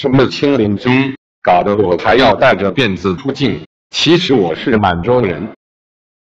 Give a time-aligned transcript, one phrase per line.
[0.00, 5.57] 什么青林军搞得我还要带着辫子出境其实我是满洲人。